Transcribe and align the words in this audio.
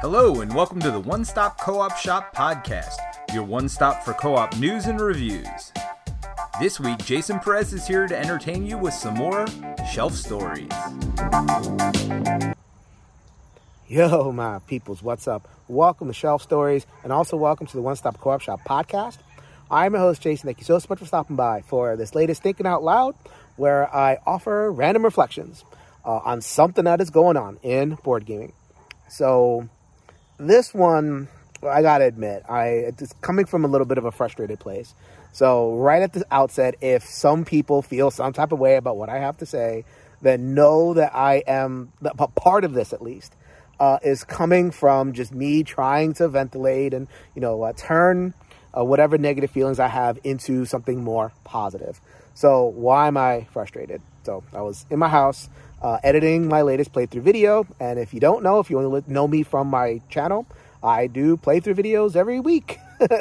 Hello, 0.00 0.42
and 0.42 0.54
welcome 0.54 0.78
to 0.78 0.92
the 0.92 1.00
One 1.00 1.24
Stop 1.24 1.58
Co 1.58 1.80
op 1.80 1.96
Shop 1.96 2.32
podcast, 2.32 2.98
your 3.34 3.42
one 3.42 3.68
stop 3.68 4.04
for 4.04 4.14
co 4.14 4.36
op 4.36 4.56
news 4.56 4.86
and 4.86 5.00
reviews. 5.00 5.72
This 6.60 6.78
week, 6.78 6.98
Jason 6.98 7.40
Perez 7.40 7.72
is 7.72 7.84
here 7.84 8.06
to 8.06 8.16
entertain 8.16 8.64
you 8.64 8.78
with 8.78 8.94
some 8.94 9.14
more 9.14 9.44
shelf 9.90 10.14
stories. 10.14 10.70
Yo, 13.88 14.30
my 14.30 14.60
peoples, 14.68 15.02
what's 15.02 15.26
up? 15.26 15.48
Welcome 15.66 16.06
to 16.06 16.14
Shelf 16.14 16.42
Stories, 16.42 16.86
and 17.02 17.12
also 17.12 17.36
welcome 17.36 17.66
to 17.66 17.76
the 17.76 17.82
One 17.82 17.96
Stop 17.96 18.20
Co 18.20 18.30
op 18.30 18.40
Shop 18.40 18.60
podcast. 18.64 19.18
I'm 19.68 19.94
your 19.94 20.00
host, 20.00 20.22
Jason. 20.22 20.46
Thank 20.46 20.58
you 20.58 20.64
so 20.64 20.74
much 20.88 21.00
for 21.00 21.06
stopping 21.06 21.34
by 21.34 21.62
for 21.62 21.96
this 21.96 22.14
latest 22.14 22.44
Thinking 22.44 22.66
Out 22.66 22.84
Loud, 22.84 23.16
where 23.56 23.92
I 23.92 24.18
offer 24.24 24.70
random 24.70 25.04
reflections 25.04 25.64
uh, 26.04 26.18
on 26.18 26.40
something 26.40 26.84
that 26.84 27.00
is 27.00 27.10
going 27.10 27.36
on 27.36 27.58
in 27.64 27.96
board 27.96 28.26
gaming. 28.26 28.52
So, 29.08 29.68
this 30.38 30.72
one, 30.72 31.28
I 31.62 31.82
gotta 31.82 32.04
admit, 32.04 32.44
I 32.48 32.66
it's 32.66 33.12
coming 33.20 33.46
from 33.46 33.64
a 33.64 33.68
little 33.68 33.86
bit 33.86 33.98
of 33.98 34.04
a 34.04 34.12
frustrated 34.12 34.60
place. 34.60 34.94
So, 35.32 35.74
right 35.74 36.02
at 36.02 36.12
the 36.12 36.24
outset, 36.30 36.76
if 36.80 37.04
some 37.04 37.44
people 37.44 37.82
feel 37.82 38.10
some 38.10 38.32
type 38.32 38.52
of 38.52 38.58
way 38.58 38.76
about 38.76 38.96
what 38.96 39.08
I 39.08 39.18
have 39.18 39.36
to 39.38 39.46
say, 39.46 39.84
then 40.22 40.54
know 40.54 40.94
that 40.94 41.14
I 41.14 41.42
am 41.46 41.92
a 42.02 42.28
part 42.28 42.64
of 42.64 42.72
this 42.72 42.92
at 42.92 43.02
least. 43.02 43.34
Uh, 43.80 43.98
is 44.02 44.24
coming 44.24 44.72
from 44.72 45.12
just 45.12 45.32
me 45.32 45.62
trying 45.62 46.12
to 46.12 46.26
ventilate 46.26 46.92
and 46.92 47.06
you 47.36 47.40
know 47.40 47.62
uh, 47.62 47.72
turn 47.76 48.34
uh, 48.76 48.84
whatever 48.84 49.16
negative 49.18 49.52
feelings 49.52 49.78
I 49.78 49.86
have 49.86 50.18
into 50.24 50.64
something 50.64 51.04
more 51.04 51.32
positive. 51.44 52.00
So 52.34 52.64
why 52.64 53.06
am 53.06 53.16
I 53.16 53.46
frustrated? 53.52 54.02
So 54.24 54.42
I 54.52 54.62
was 54.62 54.84
in 54.90 54.98
my 54.98 55.08
house 55.08 55.48
uh, 55.82 55.98
editing 56.02 56.48
my 56.48 56.62
latest 56.62 56.92
playthrough 56.92 57.22
video. 57.22 57.66
And 57.80 57.98
if 57.98 58.14
you 58.14 58.20
don't 58.20 58.42
know, 58.42 58.58
if 58.58 58.70
you 58.70 58.78
only 58.78 59.02
know 59.06 59.28
me 59.28 59.42
from 59.42 59.68
my 59.68 60.00
channel, 60.08 60.46
I 60.82 61.06
do 61.06 61.36
playthrough 61.36 61.74
videos 61.74 62.16
every 62.16 62.40
week. 62.40 62.78
uh, 63.00 63.16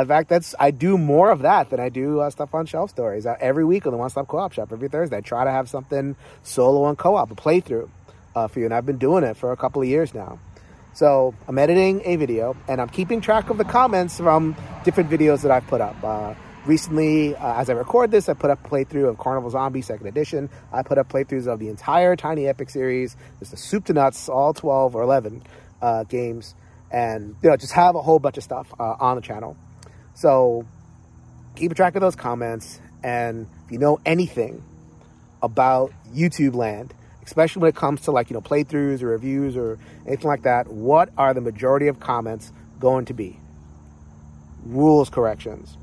in 0.00 0.08
fact, 0.08 0.28
that's 0.28 0.54
I 0.58 0.70
do 0.70 0.98
more 0.98 1.30
of 1.30 1.40
that 1.40 1.70
than 1.70 1.80
I 1.80 1.88
do 1.88 2.20
uh, 2.20 2.30
stuff 2.30 2.54
on 2.54 2.66
shelf 2.66 2.90
stories. 2.90 3.26
Uh, 3.26 3.36
every 3.40 3.64
week 3.64 3.86
on 3.86 3.92
the 3.92 3.98
One 3.98 4.10
Stop 4.10 4.28
Co-op 4.28 4.52
Shop, 4.52 4.72
every 4.72 4.88
Thursday, 4.88 5.18
I 5.18 5.20
try 5.20 5.44
to 5.44 5.50
have 5.50 5.68
something 5.68 6.16
solo 6.42 6.88
and 6.88 6.98
co-op, 6.98 7.30
a 7.30 7.34
playthrough 7.34 7.88
uh, 8.34 8.48
for 8.48 8.60
you, 8.60 8.64
and 8.64 8.74
I've 8.74 8.86
been 8.86 8.98
doing 8.98 9.24
it 9.24 9.36
for 9.36 9.52
a 9.52 9.56
couple 9.56 9.82
of 9.82 9.88
years 9.88 10.14
now. 10.14 10.38
So 10.94 11.34
I'm 11.46 11.58
editing 11.58 12.02
a 12.04 12.16
video, 12.16 12.56
and 12.66 12.80
I'm 12.80 12.88
keeping 12.88 13.20
track 13.20 13.50
of 13.50 13.58
the 13.58 13.64
comments 13.64 14.16
from 14.16 14.56
different 14.84 15.10
videos 15.10 15.42
that 15.42 15.52
I've 15.52 15.66
put 15.68 15.80
up. 15.80 15.96
Recently, 16.66 17.34
uh, 17.34 17.60
as 17.60 17.70
I 17.70 17.72
record 17.74 18.10
this, 18.10 18.28
I 18.28 18.34
put 18.34 18.50
up 18.50 18.64
a 18.64 18.68
playthrough 18.68 19.08
of 19.08 19.16
Carnival 19.16 19.48
Zombie 19.48 19.80
Second 19.80 20.06
Edition. 20.06 20.50
I 20.72 20.82
put 20.82 20.98
up 20.98 21.08
playthroughs 21.08 21.46
of 21.46 21.60
the 21.60 21.68
entire 21.68 22.16
Tiny 22.16 22.46
Epic 22.46 22.68
series. 22.68 23.16
It's 23.40 23.50
the 23.50 23.56
soup 23.56 23.86
to 23.86 23.92
nuts, 23.92 24.28
all 24.28 24.52
12 24.52 24.94
or 24.94 25.02
11 25.02 25.42
uh, 25.80 26.04
games, 26.04 26.54
and 26.90 27.36
you 27.42 27.48
know 27.48 27.56
just 27.56 27.72
have 27.72 27.94
a 27.94 28.02
whole 28.02 28.18
bunch 28.18 28.36
of 28.36 28.42
stuff 28.42 28.72
uh, 28.78 28.96
on 28.98 29.16
the 29.16 29.22
channel. 29.22 29.56
So 30.14 30.66
keep 31.54 31.74
track 31.74 31.94
of 31.94 32.02
those 32.02 32.16
comments, 32.16 32.80
and 33.02 33.46
if 33.64 33.72
you 33.72 33.78
know 33.78 34.00
anything 34.04 34.62
about 35.42 35.92
YouTube 36.12 36.54
land, 36.54 36.92
especially 37.24 37.60
when 37.60 37.68
it 37.70 37.76
comes 37.76 38.02
to 38.02 38.10
like 38.10 38.30
you 38.30 38.34
know 38.34 38.42
playthroughs 38.42 39.00
or 39.00 39.08
reviews 39.08 39.56
or 39.56 39.78
anything 40.06 40.28
like 40.28 40.42
that, 40.42 40.66
what 40.66 41.10
are 41.16 41.32
the 41.32 41.40
majority 41.40 41.86
of 41.86 42.00
comments 42.00 42.52
going 42.78 43.06
to 43.06 43.14
be? 43.14 43.40
Rules 44.66 45.08
corrections 45.08 45.78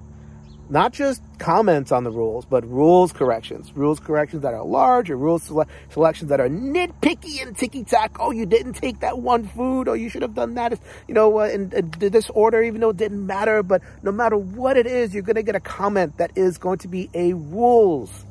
not 0.69 0.93
just 0.93 1.21
comments 1.37 1.91
on 1.91 2.03
the 2.03 2.11
rules, 2.11 2.45
but 2.45 2.67
rules 2.69 3.11
corrections. 3.11 3.71
Rules 3.75 3.99
corrections 3.99 4.41
that 4.41 4.53
are 4.53 4.63
large 4.63 5.09
or 5.09 5.17
rules 5.17 5.43
sele- 5.43 5.67
selections 5.89 6.29
that 6.29 6.39
are 6.39 6.49
nitpicky 6.49 7.41
and 7.41 7.55
ticky 7.55 7.83
tack. 7.83 8.17
Oh, 8.19 8.31
you 8.31 8.45
didn't 8.45 8.73
take 8.73 8.99
that 9.01 9.19
one 9.19 9.47
food. 9.47 9.87
Oh, 9.87 9.93
you 9.93 10.09
should 10.09 10.21
have 10.21 10.33
done 10.33 10.55
that. 10.55 10.79
You 11.07 11.13
know, 11.13 11.39
uh, 11.39 11.45
in, 11.45 11.71
in 11.73 11.91
this 11.99 12.29
order, 12.31 12.61
even 12.63 12.81
though 12.81 12.89
it 12.89 12.97
didn't 12.97 13.25
matter. 13.25 13.63
But 13.63 13.81
no 14.01 14.11
matter 14.11 14.37
what 14.37 14.77
it 14.77 14.87
is, 14.87 15.13
you're 15.13 15.23
going 15.23 15.35
to 15.35 15.43
get 15.43 15.55
a 15.55 15.59
comment 15.59 16.17
that 16.17 16.31
is 16.35 16.57
going 16.57 16.79
to 16.79 16.87
be 16.87 17.09
a 17.13 17.33
rules 17.33 18.25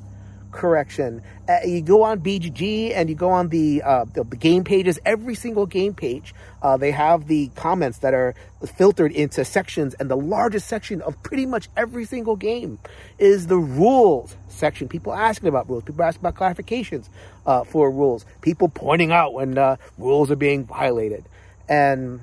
correction. 0.54 1.22
Uh, 1.48 1.58
you 1.66 1.82
go 1.82 2.02
on 2.02 2.20
BGG 2.20 2.92
and 2.94 3.08
you 3.10 3.14
go 3.14 3.30
on 3.30 3.48
the, 3.48 3.82
uh, 3.82 4.04
the, 4.14 4.24
the 4.24 4.36
game 4.36 4.64
pages. 4.64 4.98
Every 5.04 5.34
single 5.34 5.66
game 5.66 5.92
page, 5.92 6.34
uh, 6.62 6.76
they 6.78 6.92
have 6.92 7.26
the 7.26 7.48
comments 7.56 7.98
that 7.98 8.14
are 8.14 8.34
filtered 8.64 9.12
into 9.12 9.44
sections, 9.44 9.92
and 9.94 10.10
the 10.10 10.16
largest 10.16 10.66
section 10.68 11.02
of 11.02 11.22
pretty 11.22 11.44
much 11.44 11.68
every 11.76 12.06
single 12.06 12.36
game 12.36 12.78
is 13.18 13.48
the 13.48 13.58
rules 13.58 14.36
section. 14.48 14.88
People 14.88 15.12
asking 15.12 15.48
about 15.48 15.68
rules, 15.68 15.84
people 15.84 16.02
asking 16.02 16.24
about 16.24 16.34
clarifications 16.34 17.08
uh, 17.44 17.64
for 17.64 17.90
rules, 17.90 18.24
people 18.40 18.68
pointing 18.68 19.12
out 19.12 19.34
when 19.34 19.58
uh, 19.58 19.76
rules 19.98 20.30
are 20.30 20.36
being 20.36 20.64
violated, 20.64 21.24
and 21.68 22.20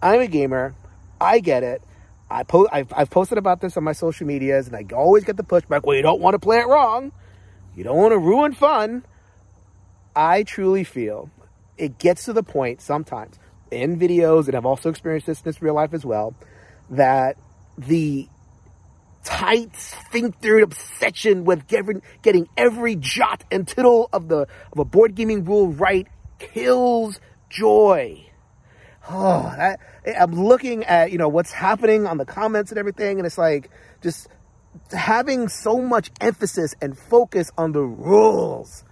I'm 0.00 0.20
a 0.20 0.26
gamer. 0.26 0.74
I 1.20 1.40
get 1.40 1.62
it. 1.62 1.82
I 2.32 2.44
po- 2.44 2.68
I've, 2.72 2.92
I've 2.96 3.10
posted 3.10 3.38
about 3.38 3.60
this 3.60 3.76
on 3.76 3.84
my 3.84 3.92
social 3.92 4.26
medias, 4.26 4.66
and 4.66 4.74
I 4.74 4.86
always 4.94 5.24
get 5.24 5.36
the 5.36 5.44
pushback. 5.44 5.82
Well, 5.84 5.96
you 5.96 6.02
don't 6.02 6.20
want 6.20 6.34
to 6.34 6.38
play 6.38 6.58
it 6.58 6.66
wrong. 6.66 7.12
You 7.76 7.84
don't 7.84 7.96
want 7.96 8.12
to 8.12 8.18
ruin 8.18 8.52
fun. 8.54 9.04
I 10.16 10.42
truly 10.42 10.84
feel 10.84 11.30
it 11.76 11.98
gets 11.98 12.24
to 12.24 12.32
the 12.32 12.42
point 12.42 12.80
sometimes 12.80 13.38
in 13.70 13.98
videos, 13.98 14.46
and 14.46 14.56
I've 14.56 14.66
also 14.66 14.88
experienced 14.90 15.26
this 15.26 15.38
in 15.38 15.44
this 15.44 15.62
real 15.62 15.74
life 15.74 15.94
as 15.94 16.04
well, 16.04 16.34
that 16.90 17.36
the 17.76 18.28
tight, 19.24 19.74
through 19.74 20.62
obsession 20.62 21.44
with 21.44 21.66
getting, 21.66 22.02
getting 22.22 22.48
every 22.56 22.96
jot 22.96 23.44
and 23.50 23.66
tittle 23.68 24.08
of 24.12 24.28
the 24.28 24.46
of 24.72 24.78
a 24.78 24.84
board 24.84 25.14
gaming 25.14 25.44
rule 25.44 25.68
right 25.68 26.06
kills 26.38 27.20
joy. 27.48 28.31
Oh, 29.08 29.52
that, 29.56 29.80
eh, 30.04 30.14
I'm 30.18 30.32
looking 30.32 30.84
at, 30.84 31.10
you 31.10 31.18
know, 31.18 31.28
what's 31.28 31.52
happening 31.52 32.06
on 32.06 32.18
the 32.18 32.24
comments 32.24 32.70
and 32.70 32.78
everything, 32.78 33.18
and 33.18 33.26
it's 33.26 33.38
like 33.38 33.70
just 34.00 34.28
having 34.92 35.48
so 35.48 35.80
much 35.80 36.10
emphasis 36.20 36.74
and 36.80 36.96
focus 36.96 37.50
on 37.58 37.72
the 37.72 37.82
rules 37.82 38.84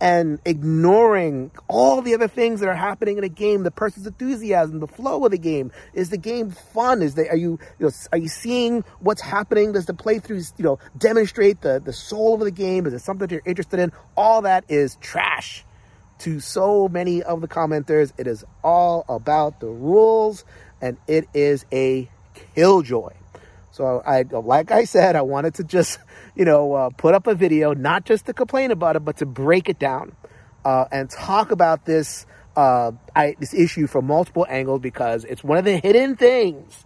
and 0.00 0.40
ignoring 0.44 1.52
all 1.68 2.02
the 2.02 2.12
other 2.12 2.26
things 2.26 2.58
that 2.58 2.68
are 2.68 2.74
happening 2.74 3.18
in 3.18 3.24
a 3.24 3.28
game, 3.28 3.62
the 3.62 3.70
person's 3.70 4.04
enthusiasm, 4.04 4.80
the 4.80 4.88
flow 4.88 5.24
of 5.24 5.30
the 5.30 5.38
game. 5.38 5.70
Is 5.94 6.10
the 6.10 6.18
game 6.18 6.50
fun? 6.50 7.02
Is 7.02 7.14
they 7.14 7.28
are 7.28 7.36
you, 7.36 7.60
you 7.78 7.86
know, 7.86 7.90
are 8.10 8.18
you 8.18 8.28
seeing 8.28 8.82
what's 8.98 9.22
happening? 9.22 9.70
Does 9.70 9.86
the 9.86 9.94
playthroughs, 9.94 10.54
you 10.58 10.64
know, 10.64 10.80
demonstrate 10.98 11.60
the, 11.60 11.78
the 11.78 11.92
soul 11.92 12.34
of 12.34 12.40
the 12.40 12.50
game? 12.50 12.84
Is 12.86 12.94
it 12.94 12.98
something 12.98 13.28
that 13.28 13.32
you're 13.32 13.42
interested 13.46 13.78
in? 13.78 13.92
All 14.16 14.42
that 14.42 14.64
is 14.68 14.96
trash 15.00 15.64
to 16.22 16.40
so 16.40 16.88
many 16.88 17.22
of 17.22 17.40
the 17.40 17.48
commenters. 17.48 18.12
It 18.16 18.26
is 18.26 18.44
all 18.62 19.04
about 19.08 19.60
the 19.60 19.68
rules 19.68 20.44
and 20.80 20.96
it 21.06 21.28
is 21.34 21.66
a 21.72 22.08
killjoy. 22.54 23.12
So 23.72 24.02
I, 24.04 24.22
like 24.22 24.70
I 24.70 24.84
said, 24.84 25.16
I 25.16 25.22
wanted 25.22 25.54
to 25.54 25.64
just, 25.64 25.98
you 26.36 26.44
know, 26.44 26.74
uh, 26.74 26.90
put 26.90 27.14
up 27.14 27.26
a 27.26 27.34
video, 27.34 27.74
not 27.74 28.04
just 28.04 28.26
to 28.26 28.32
complain 28.32 28.70
about 28.70 28.96
it, 28.96 29.04
but 29.04 29.16
to 29.18 29.26
break 29.26 29.68
it 29.68 29.78
down 29.78 30.12
uh, 30.64 30.84
and 30.92 31.10
talk 31.10 31.50
about 31.50 31.84
this, 31.84 32.26
uh, 32.56 32.92
I, 33.16 33.36
this 33.38 33.54
issue 33.54 33.86
from 33.86 34.06
multiple 34.06 34.46
angles 34.48 34.80
because 34.80 35.24
it's 35.24 35.42
one 35.42 35.58
of 35.58 35.64
the 35.64 35.78
hidden 35.78 36.16
things 36.16 36.84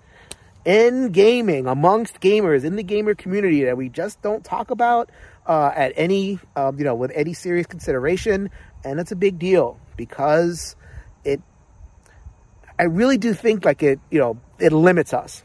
in 0.64 1.10
gaming 1.10 1.66
amongst 1.66 2.20
gamers 2.20 2.64
in 2.64 2.76
the 2.76 2.82
gamer 2.82 3.14
community 3.14 3.64
that 3.64 3.76
we 3.76 3.88
just 3.88 4.20
don't 4.22 4.44
talk 4.44 4.70
about 4.70 5.10
uh, 5.46 5.70
at 5.74 5.92
any, 5.96 6.40
um, 6.56 6.76
you 6.78 6.84
know, 6.84 6.94
with 6.94 7.12
any 7.14 7.32
serious 7.32 7.66
consideration, 7.66 8.50
and 8.86 9.00
it's 9.00 9.12
a 9.12 9.16
big 9.16 9.38
deal 9.38 9.78
because 9.96 10.76
it. 11.24 11.40
I 12.78 12.84
really 12.84 13.16
do 13.16 13.32
think 13.32 13.64
like 13.64 13.82
it, 13.82 14.00
you 14.10 14.18
know, 14.18 14.38
it 14.58 14.72
limits 14.72 15.14
us 15.14 15.42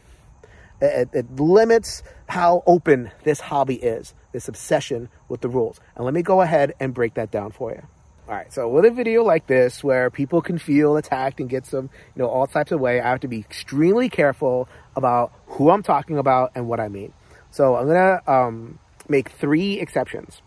it, 0.82 1.08
it, 1.12 1.40
limits 1.40 2.02
how 2.28 2.62
open 2.66 3.10
this 3.24 3.40
hobby 3.40 3.76
is, 3.76 4.14
this 4.32 4.48
obsession 4.48 5.08
with 5.28 5.40
the 5.40 5.48
rules. 5.48 5.80
And 5.94 6.04
let 6.04 6.14
me 6.14 6.22
go 6.22 6.40
ahead 6.40 6.74
and 6.80 6.92
break 6.92 7.14
that 7.14 7.30
down 7.30 7.52
for 7.52 7.70
you. 7.70 7.82
All 8.28 8.34
right, 8.34 8.52
so 8.52 8.68
with 8.68 8.84
a 8.84 8.90
video 8.90 9.24
like 9.24 9.46
this 9.46 9.82
where 9.82 10.10
people 10.10 10.40
can 10.42 10.58
feel 10.58 10.96
attacked 10.96 11.40
and 11.40 11.50
get 11.50 11.66
some, 11.66 11.90
you 12.14 12.22
know, 12.22 12.28
all 12.28 12.46
types 12.46 12.72
of 12.72 12.80
way, 12.80 13.00
I 13.00 13.08
have 13.10 13.20
to 13.20 13.28
be 13.28 13.40
extremely 13.40 14.08
careful 14.08 14.68
about 14.96 15.32
who 15.46 15.70
I'm 15.70 15.82
talking 15.82 16.18
about 16.18 16.52
and 16.54 16.68
what 16.68 16.80
I 16.80 16.88
mean. 16.88 17.12
So 17.50 17.76
I'm 17.76 17.86
gonna 17.86 18.22
um, 18.26 18.78
make 19.08 19.28
three 19.30 19.80
exceptions 19.80 20.40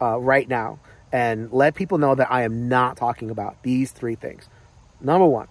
uh, 0.00 0.18
right 0.18 0.48
now 0.48 0.80
and 1.12 1.52
let 1.52 1.74
people 1.74 1.98
know 1.98 2.14
that 2.14 2.30
I 2.30 2.42
am 2.42 2.68
not 2.68 2.96
talking 2.96 3.30
about 3.30 3.62
these 3.62 3.92
three 3.92 4.14
things. 4.14 4.48
Number 5.00 5.26
one, 5.26 5.48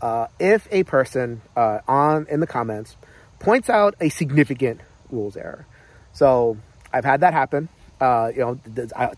uh, 0.00 0.26
if 0.38 0.66
a 0.70 0.82
person 0.84 1.42
uh, 1.56 1.80
on 1.86 2.26
in 2.28 2.40
the 2.40 2.46
comments 2.46 2.96
points 3.38 3.68
out 3.70 3.94
a 4.00 4.08
significant 4.08 4.80
rules 5.10 5.36
error. 5.36 5.66
So 6.12 6.56
I've 6.92 7.04
had 7.04 7.20
that 7.20 7.32
happen. 7.32 7.68
Uh, 8.00 8.32
you 8.34 8.40
know, 8.40 8.54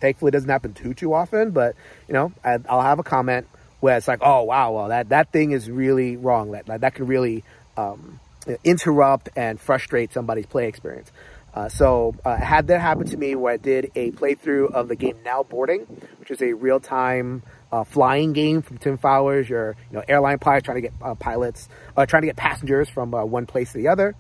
thankfully 0.00 0.30
it 0.30 0.32
doesn't 0.32 0.48
happen 0.48 0.74
too 0.74 0.92
too 0.92 1.14
often, 1.14 1.52
but 1.52 1.76
you 2.08 2.14
know, 2.14 2.32
I'll 2.44 2.82
have 2.82 2.98
a 2.98 3.04
comment 3.04 3.46
where 3.80 3.96
it's 3.96 4.08
like, 4.08 4.20
oh 4.22 4.42
wow, 4.42 4.72
well 4.72 4.88
that 4.88 5.10
that 5.10 5.32
thing 5.32 5.52
is 5.52 5.70
really 5.70 6.16
wrong. 6.16 6.52
That 6.52 6.66
that 6.80 6.94
can 6.94 7.06
really 7.06 7.44
um, 7.76 8.20
interrupt 8.64 9.28
and 9.36 9.60
frustrate 9.60 10.12
somebody's 10.12 10.46
play 10.46 10.66
experience. 10.66 11.12
Uh, 11.54 11.68
so 11.68 12.14
uh, 12.24 12.36
had 12.36 12.68
that 12.68 12.80
happen 12.80 13.06
to 13.06 13.16
me 13.16 13.34
where 13.34 13.52
I 13.52 13.56
did 13.58 13.92
a 13.94 14.10
playthrough 14.12 14.72
of 14.72 14.88
the 14.88 14.96
game 14.96 15.18
Now 15.24 15.42
Boarding, 15.42 15.80
which 16.18 16.30
is 16.30 16.40
a 16.40 16.54
real 16.54 16.80
time 16.80 17.42
uh, 17.70 17.84
flying 17.84 18.32
game 18.32 18.62
from 18.62 18.78
Tim 18.78 18.96
Fowers, 18.96 19.48
your 19.48 19.76
you 19.90 19.98
know 19.98 20.04
airline 20.08 20.38
pilot 20.38 20.64
trying 20.64 20.76
to 20.76 20.80
get 20.82 20.92
uh, 21.02 21.14
pilots, 21.14 21.68
uh, 21.96 22.06
trying 22.06 22.22
to 22.22 22.26
get 22.26 22.36
passengers 22.36 22.88
from 22.88 23.14
uh, 23.14 23.24
one 23.24 23.46
place 23.46 23.72
to 23.72 23.78
the 23.78 23.88
other. 23.88 24.14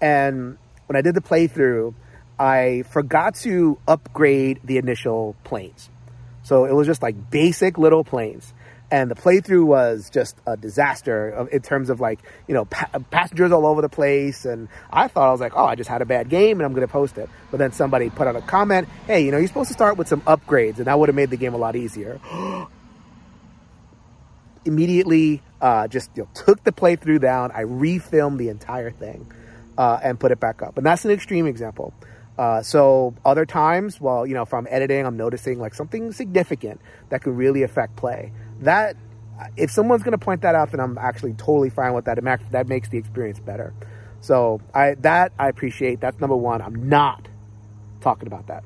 And 0.00 0.58
when 0.86 0.96
I 0.96 1.00
did 1.00 1.14
the 1.14 1.22
playthrough, 1.22 1.94
I 2.38 2.84
forgot 2.90 3.36
to 3.36 3.78
upgrade 3.88 4.60
the 4.62 4.76
initial 4.76 5.36
planes, 5.42 5.88
so 6.42 6.66
it 6.66 6.74
was 6.74 6.86
just 6.86 7.02
like 7.02 7.30
basic 7.30 7.78
little 7.78 8.04
planes. 8.04 8.52
And 8.94 9.10
the 9.10 9.16
playthrough 9.16 9.66
was 9.66 10.08
just 10.08 10.36
a 10.46 10.56
disaster 10.56 11.48
in 11.50 11.62
terms 11.62 11.90
of 11.90 11.98
like, 11.98 12.20
you 12.46 12.54
know, 12.54 12.64
pa- 12.66 13.00
passengers 13.10 13.50
all 13.50 13.66
over 13.66 13.82
the 13.82 13.88
place. 13.88 14.44
And 14.44 14.68
I 14.88 15.08
thought, 15.08 15.26
I 15.26 15.32
was 15.32 15.40
like, 15.40 15.56
oh, 15.56 15.64
I 15.64 15.74
just 15.74 15.90
had 15.90 16.00
a 16.00 16.04
bad 16.04 16.28
game 16.28 16.60
and 16.60 16.64
I'm 16.64 16.74
going 16.74 16.86
to 16.86 16.92
post 16.92 17.18
it. 17.18 17.28
But 17.50 17.56
then 17.56 17.72
somebody 17.72 18.08
put 18.08 18.28
out 18.28 18.36
a 18.36 18.40
comment, 18.40 18.86
hey, 19.08 19.24
you 19.24 19.32
know, 19.32 19.38
you're 19.38 19.48
supposed 19.48 19.66
to 19.66 19.74
start 19.74 19.96
with 19.96 20.06
some 20.06 20.20
upgrades 20.20 20.76
and 20.76 20.86
that 20.86 20.96
would 20.96 21.08
have 21.08 21.16
made 21.16 21.30
the 21.30 21.36
game 21.36 21.54
a 21.54 21.56
lot 21.56 21.74
easier. 21.74 22.20
immediately 24.64 25.42
uh, 25.60 25.88
just 25.88 26.10
you 26.14 26.22
know, 26.22 26.28
took 26.32 26.62
the 26.62 26.70
playthrough 26.70 27.20
down. 27.20 27.50
I 27.50 27.64
refilmed 27.64 28.38
the 28.38 28.48
entire 28.48 28.92
thing 28.92 29.26
uh, 29.76 29.98
and 30.04 30.20
put 30.20 30.30
it 30.30 30.38
back 30.38 30.62
up. 30.62 30.76
And 30.76 30.86
that's 30.86 31.04
an 31.04 31.10
extreme 31.10 31.48
example. 31.48 31.92
Uh, 32.38 32.62
so 32.62 33.14
other 33.24 33.46
times, 33.46 34.00
well, 34.00 34.24
you 34.26 34.34
know, 34.34 34.42
if 34.42 34.54
I'm 34.54 34.66
editing, 34.70 35.04
I'm 35.04 35.16
noticing 35.16 35.58
like 35.58 35.74
something 35.74 36.12
significant 36.12 36.80
that 37.08 37.22
could 37.22 37.36
really 37.36 37.64
affect 37.64 37.96
play. 37.96 38.32
That 38.64 38.96
if 39.56 39.70
someone's 39.70 40.02
going 40.02 40.12
to 40.12 40.24
point 40.24 40.42
that 40.42 40.54
out, 40.54 40.70
then 40.70 40.80
I'm 40.80 40.98
actually 40.98 41.34
totally 41.34 41.70
fine 41.70 41.94
with 41.94 42.06
that. 42.06 42.18
That 42.50 42.68
makes 42.68 42.88
the 42.88 42.98
experience 42.98 43.40
better. 43.40 43.72
So 44.20 44.60
I 44.72 44.94
that 45.00 45.32
I 45.38 45.48
appreciate. 45.48 46.00
That's 46.00 46.18
number 46.20 46.36
one. 46.36 46.62
I'm 46.62 46.88
not 46.88 47.28
talking 48.00 48.26
about 48.26 48.46
that. 48.46 48.64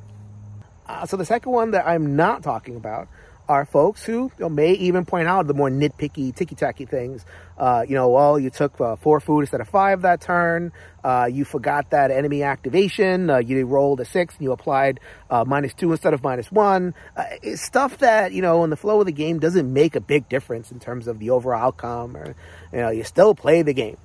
Uh, 0.86 1.04
so 1.04 1.16
the 1.16 1.24
second 1.24 1.52
one 1.52 1.72
that 1.72 1.86
I'm 1.86 2.16
not 2.16 2.42
talking 2.42 2.76
about 2.76 3.08
are 3.48 3.64
folks 3.64 4.04
who 4.04 4.12
you 4.12 4.30
know, 4.40 4.48
may 4.48 4.72
even 4.72 5.04
point 5.04 5.26
out 5.26 5.46
the 5.46 5.54
more 5.54 5.70
nitpicky, 5.70 6.34
ticky-tacky 6.34 6.84
things. 6.84 7.24
Uh, 7.56 7.84
you 7.88 7.94
know, 7.94 8.08
well, 8.10 8.38
you 8.38 8.50
took 8.50 8.78
uh, 8.80 8.96
four 8.96 9.20
food 9.20 9.40
instead 9.40 9.60
of 9.60 9.68
five 9.68 10.02
that 10.02 10.20
turn. 10.20 10.70
Uh, 11.02 11.28
you 11.32 11.44
forgot 11.44 11.90
that 11.90 12.10
enemy 12.10 12.42
activation. 12.42 13.30
Uh, 13.30 13.38
you 13.38 13.64
rolled 13.64 14.00
a 14.00 14.04
six 14.04 14.34
and 14.34 14.44
you 14.44 14.52
applied 14.52 15.00
uh, 15.30 15.44
minus 15.46 15.72
two 15.72 15.90
instead 15.90 16.12
of 16.12 16.22
minus 16.22 16.52
one. 16.52 16.94
Uh, 17.16 17.24
it's 17.42 17.62
stuff 17.62 17.98
that, 17.98 18.32
you 18.32 18.42
know, 18.42 18.64
in 18.64 18.70
the 18.70 18.76
flow 18.76 19.00
of 19.00 19.06
the 19.06 19.12
game 19.12 19.38
doesn't 19.38 19.72
make 19.72 19.96
a 19.96 20.00
big 20.00 20.28
difference 20.28 20.70
in 20.70 20.78
terms 20.78 21.06
of 21.06 21.18
the 21.18 21.30
overall 21.30 21.68
outcome 21.68 22.16
or, 22.16 22.36
you 22.72 22.78
know, 22.78 22.90
you 22.90 23.02
still 23.02 23.34
play 23.34 23.62
the 23.62 23.74
game. 23.74 23.96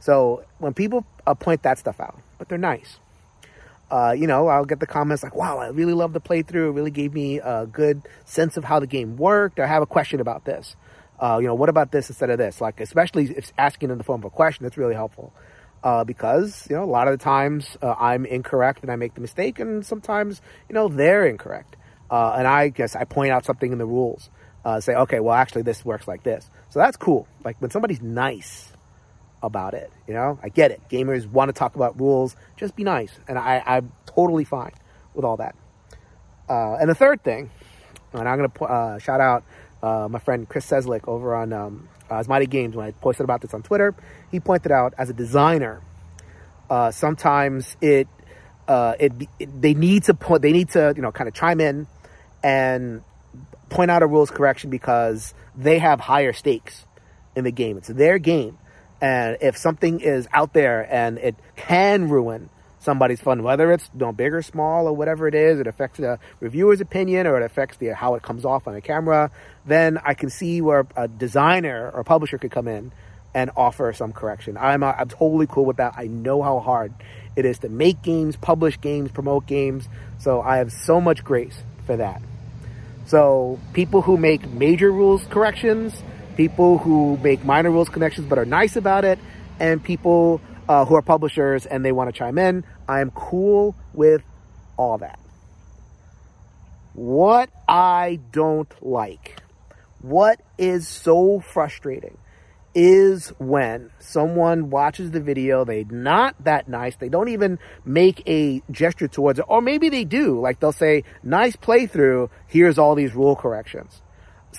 So 0.00 0.44
when 0.58 0.74
people 0.74 1.06
point 1.40 1.62
that 1.62 1.78
stuff 1.78 2.00
out, 2.00 2.20
but 2.38 2.48
they're 2.48 2.58
nice 2.58 2.98
uh, 3.90 4.14
you 4.16 4.26
know, 4.26 4.48
I'll 4.48 4.64
get 4.64 4.80
the 4.80 4.86
comments 4.86 5.22
like, 5.22 5.34
wow, 5.34 5.58
I 5.58 5.68
really 5.68 5.94
love 5.94 6.12
the 6.12 6.20
playthrough. 6.20 6.68
It 6.68 6.72
really 6.72 6.90
gave 6.90 7.14
me 7.14 7.38
a 7.38 7.66
good 7.66 8.02
sense 8.24 8.56
of 8.56 8.64
how 8.64 8.80
the 8.80 8.86
game 8.86 9.16
worked. 9.16 9.58
I 9.58 9.66
have 9.66 9.82
a 9.82 9.86
question 9.86 10.20
about 10.20 10.44
this. 10.44 10.76
Uh, 11.18 11.38
you 11.40 11.46
know, 11.46 11.54
what 11.54 11.68
about 11.68 11.90
this 11.90 12.08
instead 12.08 12.30
of 12.30 12.38
this? 12.38 12.60
Like, 12.60 12.80
especially 12.80 13.24
if 13.36 13.52
asking 13.58 13.90
in 13.90 13.98
the 13.98 14.04
form 14.04 14.20
of 14.20 14.26
a 14.26 14.30
question, 14.30 14.64
that's 14.64 14.76
really 14.76 14.94
helpful. 14.94 15.32
Uh, 15.82 16.04
because, 16.04 16.66
you 16.68 16.76
know, 16.76 16.82
a 16.82 16.86
lot 16.86 17.08
of 17.08 17.18
the 17.18 17.22
times 17.22 17.76
uh, 17.82 17.94
I'm 17.98 18.26
incorrect 18.26 18.82
and 18.82 18.90
I 18.90 18.96
make 18.96 19.14
the 19.14 19.20
mistake, 19.20 19.58
and 19.58 19.84
sometimes, 19.84 20.40
you 20.68 20.74
know, 20.74 20.88
they're 20.88 21.26
incorrect. 21.26 21.76
Uh, 22.10 22.34
and 22.38 22.46
I 22.46 22.68
guess 22.68 22.96
I 22.96 23.04
point 23.04 23.32
out 23.32 23.44
something 23.44 23.72
in 23.72 23.78
the 23.78 23.86
rules. 23.86 24.30
Uh, 24.64 24.80
say, 24.80 24.94
okay, 24.94 25.20
well, 25.20 25.34
actually, 25.34 25.62
this 25.62 25.84
works 25.84 26.06
like 26.08 26.24
this. 26.24 26.50
So 26.70 26.78
that's 26.78 26.96
cool. 26.96 27.26
Like, 27.44 27.60
when 27.60 27.70
somebody's 27.70 28.02
nice, 28.02 28.72
about 29.42 29.74
it. 29.74 29.90
You 30.06 30.14
know, 30.14 30.38
I 30.42 30.48
get 30.48 30.70
it. 30.70 30.80
Gamers 30.90 31.26
want 31.26 31.48
to 31.48 31.52
talk 31.52 31.76
about 31.76 31.98
rules. 32.00 32.36
Just 32.56 32.76
be 32.76 32.84
nice, 32.84 33.18
and 33.28 33.38
I, 33.38 33.62
I'm 33.64 33.92
totally 34.06 34.44
fine 34.44 34.72
with 35.14 35.24
all 35.24 35.36
that. 35.38 35.54
Uh, 36.48 36.76
and 36.80 36.88
the 36.88 36.94
third 36.94 37.22
thing, 37.22 37.50
and 38.12 38.28
I'm 38.28 38.38
gonna 38.38 38.72
uh, 38.72 38.98
shout 38.98 39.20
out 39.20 39.44
uh, 39.82 40.08
my 40.10 40.18
friend 40.18 40.48
Chris 40.48 40.66
Cieslik 40.66 41.06
over 41.06 41.34
on 41.34 41.52
um, 41.52 41.88
Asmadi 42.10 42.48
Games 42.48 42.74
when 42.74 42.86
I 42.86 42.90
posted 42.92 43.24
about 43.24 43.42
this 43.42 43.54
on 43.54 43.62
Twitter. 43.62 43.94
He 44.30 44.40
pointed 44.40 44.72
out 44.72 44.94
as 44.98 45.10
a 45.10 45.12
designer, 45.12 45.82
uh, 46.70 46.90
sometimes 46.90 47.76
it, 47.80 48.08
uh, 48.66 48.94
it, 48.98 49.12
it 49.38 49.62
they 49.62 49.74
need 49.74 50.04
to 50.04 50.14
put 50.14 50.42
they 50.42 50.52
need 50.52 50.70
to 50.70 50.92
you 50.96 51.02
know 51.02 51.12
kind 51.12 51.28
of 51.28 51.34
chime 51.34 51.60
in 51.60 51.86
and 52.42 53.02
point 53.68 53.90
out 53.90 54.02
a 54.02 54.06
rules 54.06 54.30
correction 54.30 54.70
because 54.70 55.34
they 55.56 55.78
have 55.78 56.00
higher 56.00 56.32
stakes 56.32 56.86
in 57.36 57.44
the 57.44 57.52
game. 57.52 57.76
It's 57.76 57.88
their 57.88 58.18
game 58.18 58.58
and 59.00 59.38
if 59.40 59.56
something 59.56 60.00
is 60.00 60.28
out 60.32 60.52
there 60.52 60.86
and 60.92 61.18
it 61.18 61.36
can 61.56 62.08
ruin 62.08 62.50
somebody's 62.80 63.20
fun, 63.20 63.42
whether 63.42 63.72
it's 63.72 63.88
you 63.92 64.00
know, 64.00 64.12
big 64.12 64.32
or 64.32 64.42
small 64.42 64.86
or 64.86 64.92
whatever 64.92 65.28
it 65.28 65.34
is, 65.34 65.60
it 65.60 65.66
affects 65.66 65.98
the 65.98 66.18
reviewer's 66.40 66.80
opinion 66.80 67.26
or 67.26 67.36
it 67.36 67.44
affects 67.44 67.76
the 67.78 67.88
how 67.94 68.14
it 68.14 68.22
comes 68.22 68.44
off 68.44 68.66
on 68.66 68.74
a 68.74 68.80
camera, 68.80 69.30
then 69.66 69.98
I 70.04 70.14
can 70.14 70.30
see 70.30 70.60
where 70.60 70.86
a 70.96 71.08
designer 71.08 71.90
or 71.92 72.04
publisher 72.04 72.38
could 72.38 72.50
come 72.50 72.68
in 72.68 72.92
and 73.34 73.50
offer 73.56 73.92
some 73.92 74.12
correction. 74.12 74.56
I'm, 74.56 74.82
uh, 74.82 74.94
I'm 74.96 75.08
totally 75.08 75.46
cool 75.46 75.64
with 75.64 75.76
that. 75.76 75.94
I 75.96 76.06
know 76.06 76.42
how 76.42 76.60
hard 76.60 76.92
it 77.36 77.44
is 77.44 77.58
to 77.60 77.68
make 77.68 78.02
games, 78.02 78.36
publish 78.36 78.80
games, 78.80 79.10
promote 79.12 79.46
games. 79.46 79.88
So 80.18 80.40
I 80.40 80.56
have 80.56 80.72
so 80.72 81.00
much 81.00 81.22
grace 81.22 81.62
for 81.86 81.96
that. 81.96 82.22
So 83.06 83.58
people 83.72 84.02
who 84.02 84.16
make 84.16 84.48
major 84.50 84.90
rules 84.90 85.24
corrections, 85.26 86.02
people 86.38 86.78
who 86.78 87.18
make 87.20 87.44
minor 87.44 87.68
rules 87.68 87.88
connections 87.88 88.24
but 88.28 88.38
are 88.38 88.46
nice 88.46 88.76
about 88.76 89.04
it, 89.04 89.18
and 89.58 89.82
people 89.82 90.40
uh, 90.68 90.84
who 90.84 90.94
are 90.94 91.02
publishers 91.02 91.66
and 91.66 91.84
they 91.84 91.92
want 91.92 92.08
to 92.08 92.16
chime 92.16 92.38
in. 92.38 92.64
I 92.88 93.00
am 93.00 93.10
cool 93.10 93.74
with 93.92 94.22
all 94.76 94.98
that. 94.98 95.18
What 96.94 97.50
I 97.68 98.20
don't 98.30 98.72
like, 98.80 99.42
what 100.00 100.40
is 100.56 100.86
so 100.86 101.40
frustrating, 101.40 102.16
is 102.72 103.30
when 103.38 103.90
someone 103.98 104.70
watches 104.70 105.10
the 105.10 105.20
video, 105.20 105.64
they're 105.64 105.84
not 105.84 106.36
that 106.44 106.68
nice, 106.68 106.94
they 106.96 107.08
don't 107.08 107.30
even 107.30 107.58
make 107.84 108.22
a 108.28 108.62
gesture 108.70 109.08
towards 109.08 109.40
it, 109.40 109.44
or 109.48 109.60
maybe 109.60 109.88
they 109.88 110.04
do, 110.04 110.40
like 110.40 110.60
they'll 110.60 110.70
say, 110.70 111.02
nice 111.24 111.56
playthrough, 111.56 112.30
here's 112.46 112.78
all 112.78 112.94
these 112.94 113.12
rule 113.12 113.34
corrections. 113.34 114.02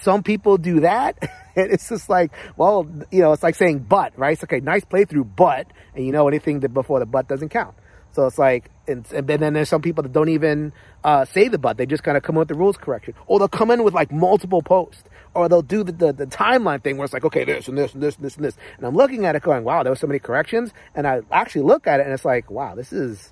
Some 0.01 0.23
people 0.23 0.57
do 0.57 0.81
that. 0.81 1.17
And 1.55 1.73
it's 1.73 1.89
just 1.89 2.07
like, 2.07 2.31
well, 2.55 2.87
you 3.11 3.19
know, 3.19 3.33
it's 3.33 3.43
like 3.43 3.55
saying 3.55 3.79
but, 3.79 4.17
right? 4.17 4.31
It's 4.31 4.43
okay, 4.45 4.61
nice 4.61 4.85
playthrough, 4.85 5.35
but, 5.35 5.67
and 5.93 6.05
you 6.05 6.13
know, 6.13 6.27
anything 6.29 6.61
that 6.61 6.69
before 6.69 6.99
the 6.99 7.05
but 7.05 7.27
doesn't 7.27 7.49
count. 7.49 7.75
So 8.11 8.25
it's 8.25 8.37
like, 8.37 8.71
and, 8.87 9.05
and 9.11 9.27
then 9.27 9.53
there's 9.53 9.67
some 9.67 9.81
people 9.81 10.03
that 10.03 10.11
don't 10.13 10.29
even 10.29 10.73
uh, 11.03 11.25
say 11.25 11.47
the 11.47 11.57
but. 11.57 11.77
They 11.77 11.85
just 11.85 12.03
kind 12.03 12.17
of 12.17 12.23
come 12.23 12.35
in 12.35 12.39
with 12.39 12.47
the 12.47 12.55
rules 12.55 12.77
correction. 12.77 13.13
Or 13.27 13.39
they'll 13.39 13.47
come 13.47 13.71
in 13.71 13.83
with 13.83 13.93
like 13.93 14.11
multiple 14.11 14.61
posts. 14.61 15.03
Or 15.35 15.47
they'll 15.47 15.61
do 15.61 15.83
the, 15.83 15.91
the, 15.91 16.13
the, 16.13 16.25
timeline 16.25 16.83
thing 16.83 16.97
where 16.97 17.05
it's 17.05 17.13
like, 17.13 17.25
okay, 17.25 17.43
this 17.43 17.67
and 17.67 17.77
this 17.77 17.93
and 17.93 18.01
this 18.01 18.15
and 18.15 18.25
this 18.25 18.35
and 18.35 18.45
this. 18.45 18.57
And 18.77 18.85
I'm 18.85 18.95
looking 18.95 19.25
at 19.25 19.35
it 19.35 19.43
going, 19.43 19.63
wow, 19.63 19.83
there 19.83 19.91
were 19.91 19.97
so 19.97 20.07
many 20.07 20.19
corrections. 20.19 20.73
And 20.95 21.05
I 21.05 21.21
actually 21.31 21.63
look 21.63 21.87
at 21.87 21.99
it 21.99 22.03
and 22.03 22.13
it's 22.13 22.25
like, 22.25 22.49
wow, 22.49 22.73
this 22.73 22.91
is 22.91 23.31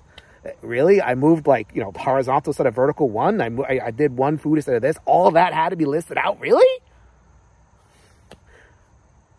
really, 0.62 1.00
I 1.02 1.14
moved 1.14 1.46
like, 1.46 1.68
you 1.74 1.82
know, 1.82 1.92
horizontal 1.96 2.50
instead 2.50 2.66
of 2.66 2.74
vertical 2.74 3.08
one. 3.08 3.40
I, 3.40 3.46
I, 3.46 3.86
I 3.86 3.90
did 3.90 4.16
one 4.16 4.38
food 4.38 4.56
instead 4.56 4.76
of 4.76 4.82
this. 4.82 4.96
All 5.04 5.30
that 5.32 5.52
had 5.52 5.70
to 5.70 5.76
be 5.76 5.84
listed 5.84 6.18
out. 6.18 6.40
Really? 6.40 6.66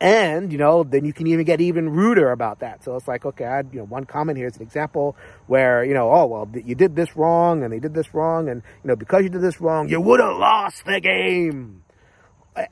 And, 0.02 0.52
you 0.52 0.58
know, 0.58 0.84
then 0.84 1.04
you 1.04 1.12
can 1.12 1.28
even 1.28 1.44
get 1.44 1.60
even 1.60 1.90
ruder 1.90 2.32
about 2.32 2.60
that. 2.60 2.86
So 2.86 2.96
it's 2.96 3.08
like, 3.08 3.26
okay, 3.26 3.44
I 3.44 3.60
you 3.60 3.80
know, 3.80 3.84
one 3.84 4.06
comment 4.06 4.38
here 4.38 4.48
is 4.48 4.56
an 4.56 4.62
example 4.62 5.18
where, 5.48 5.84
you 5.84 5.94
know, 5.94 6.10
oh, 6.10 6.26
well, 6.26 6.50
you 6.54 6.74
did 6.74 6.96
this 6.96 7.18
wrong 7.18 7.64
and 7.64 7.74
they 7.74 7.80
did 7.80 7.94
this 7.94 8.14
wrong. 8.14 8.48
And, 8.48 8.64
you 8.84 8.88
know, 8.88 8.96
because 8.96 9.24
you 9.24 9.30
did 9.30 9.42
this 9.42 9.60
wrong, 9.60 9.90
you 9.90 10.00
would 10.00 10.22
have 10.22 10.38
lost 10.38 10.86
the 10.86 11.02
game. 11.02 11.84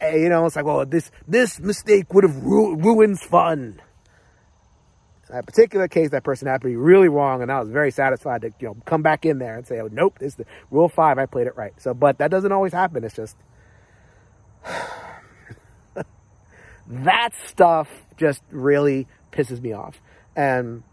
You 0.01 0.29
know, 0.29 0.45
it's 0.45 0.55
like, 0.55 0.65
well, 0.65 0.85
this, 0.85 1.11
this 1.27 1.59
mistake 1.59 2.13
would 2.13 2.23
have 2.23 2.37
ru- 2.43 2.75
ruins 2.77 3.21
fun. 3.23 3.81
That 5.29 5.45
particular 5.45 5.87
case, 5.87 6.11
that 6.11 6.23
person 6.23 6.47
happened 6.47 6.69
to 6.69 6.69
be 6.69 6.75
really 6.77 7.09
wrong, 7.09 7.41
and 7.41 7.51
I 7.51 7.59
was 7.59 7.69
very 7.69 7.91
satisfied 7.91 8.41
to 8.41 8.51
you 8.59 8.67
know 8.67 8.77
come 8.85 9.01
back 9.01 9.25
in 9.25 9.39
there 9.39 9.55
and 9.55 9.67
say, 9.67 9.79
"Oh, 9.79 9.89
nope, 9.91 10.19
this 10.19 10.33
is 10.33 10.35
the 10.35 10.45
rule 10.71 10.89
five. 10.89 11.17
I 11.17 11.25
played 11.25 11.47
it 11.47 11.57
right." 11.57 11.73
So, 11.77 11.93
but 11.93 12.19
that 12.19 12.31
doesn't 12.31 12.51
always 12.51 12.73
happen. 12.73 13.03
It's 13.03 13.15
just 13.15 13.35
that 16.87 17.33
stuff 17.47 17.89
just 18.15 18.41
really 18.51 19.07
pisses 19.31 19.61
me 19.61 19.73
off. 19.73 20.01
And 20.35 20.83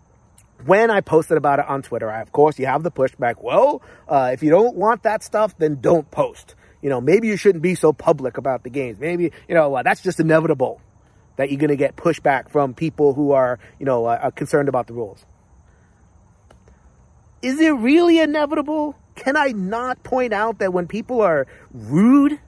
when 0.64 0.90
I 0.90 1.00
posted 1.00 1.36
about 1.36 1.58
it 1.58 1.66
on 1.68 1.82
Twitter, 1.82 2.10
I, 2.10 2.20
of 2.20 2.32
course, 2.32 2.58
you 2.58 2.66
have 2.66 2.82
the 2.82 2.90
pushback. 2.90 3.42
Well, 3.42 3.82
uh, 4.08 4.30
if 4.32 4.42
you 4.42 4.50
don't 4.50 4.76
want 4.76 5.04
that 5.04 5.22
stuff, 5.22 5.56
then 5.58 5.80
don't 5.80 6.10
post. 6.10 6.54
You 6.82 6.90
know, 6.90 7.00
maybe 7.00 7.28
you 7.28 7.36
shouldn't 7.36 7.62
be 7.62 7.74
so 7.74 7.92
public 7.92 8.36
about 8.36 8.62
the 8.62 8.70
games. 8.70 8.98
Maybe, 8.98 9.32
you 9.48 9.54
know, 9.54 9.74
uh, 9.74 9.82
that's 9.82 10.02
just 10.02 10.20
inevitable 10.20 10.80
that 11.36 11.50
you're 11.50 11.58
going 11.58 11.70
to 11.70 11.76
get 11.76 11.96
pushback 11.96 12.48
from 12.48 12.74
people 12.74 13.14
who 13.14 13.32
are, 13.32 13.58
you 13.78 13.86
know, 13.86 14.06
uh, 14.06 14.30
concerned 14.30 14.68
about 14.68 14.86
the 14.86 14.92
rules. 14.92 15.26
Is 17.42 17.60
it 17.60 17.70
really 17.70 18.18
inevitable? 18.20 18.96
Can 19.16 19.36
I 19.36 19.48
not 19.48 20.02
point 20.02 20.32
out 20.32 20.58
that 20.58 20.72
when 20.72 20.86
people 20.86 21.20
are 21.20 21.46
rude 21.72 22.40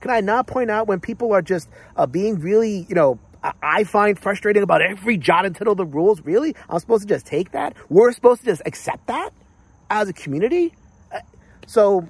can 0.00 0.10
I 0.10 0.20
not 0.20 0.46
point 0.46 0.70
out 0.70 0.86
when 0.86 1.00
people 1.00 1.32
are 1.32 1.42
just 1.42 1.68
uh, 1.96 2.06
being 2.06 2.38
really, 2.38 2.86
you 2.88 2.94
know, 2.94 3.18
I 3.62 3.84
find 3.84 4.18
frustrating 4.18 4.62
about 4.62 4.82
every 4.82 5.16
jot 5.16 5.46
and 5.46 5.54
tittle 5.54 5.72
of 5.72 5.78
the 5.78 5.86
rules? 5.86 6.20
Really? 6.20 6.54
I'm 6.68 6.78
supposed 6.78 7.06
to 7.06 7.14
just 7.14 7.26
take 7.26 7.52
that? 7.52 7.74
We're 7.88 8.12
supposed 8.12 8.40
to 8.42 8.46
just 8.46 8.62
accept 8.66 9.06
that 9.06 9.30
as 9.90 10.08
a 10.08 10.12
community? 10.12 10.74
Uh, 11.12 11.20
so 11.66 12.08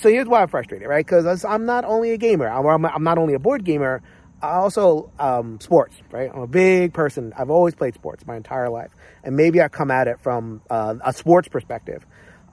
so 0.00 0.08
here's 0.08 0.26
why 0.26 0.40
I'm 0.40 0.48
frustrated, 0.48 0.88
right? 0.88 1.04
Because 1.04 1.44
I'm 1.44 1.66
not 1.66 1.84
only 1.84 2.12
a 2.12 2.16
gamer, 2.16 2.48
I'm, 2.48 3.04
not 3.04 3.18
only 3.18 3.34
a 3.34 3.38
board 3.38 3.62
gamer, 3.64 4.02
also 4.42 5.10
um, 5.18 5.60
sports, 5.60 5.96
right? 6.10 6.30
I'm 6.32 6.42
a 6.42 6.46
big 6.46 6.92
person. 6.92 7.32
I've 7.36 7.50
always 7.50 7.74
played 7.74 7.94
sports 7.94 8.26
my 8.26 8.36
entire 8.36 8.68
life, 8.68 8.90
and 9.24 9.36
maybe 9.36 9.60
I 9.62 9.68
come 9.68 9.90
at 9.90 10.08
it 10.08 10.20
from 10.20 10.62
uh, 10.68 10.96
a 11.04 11.12
sports 11.12 11.48
perspective. 11.48 12.04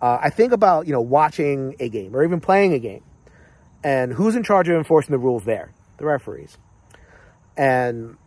Uh, 0.02 0.18
I 0.22 0.30
think 0.30 0.54
about 0.54 0.88
you 0.88 0.94
know 0.94 1.02
watching 1.02 1.76
a 1.80 1.90
game 1.90 2.16
or 2.16 2.24
even 2.24 2.40
playing 2.40 2.74
a 2.74 2.80
game, 2.80 3.04
and 3.84 4.14
who's 4.14 4.36
in 4.36 4.44
charge 4.44 4.70
of 4.70 4.76
enforcing 4.76 5.12
the 5.12 5.20
rules 5.20 5.44
there? 5.46 5.72
The 5.98 6.06
referees. 6.06 6.58
And 7.56 8.18